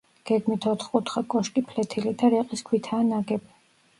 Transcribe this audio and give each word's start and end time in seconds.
გეგმით 0.27 0.63
ოთხკუთხა 0.71 1.21
კოშკი 1.33 1.63
ფლეთილი 1.71 2.15
და 2.21 2.31
რიყის 2.35 2.65
ქვითაა 2.71 3.07
ნაგები. 3.13 3.55